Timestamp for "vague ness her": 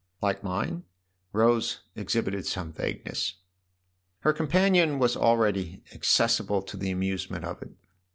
2.73-4.33